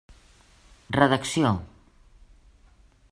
Redacció. 0.97 1.51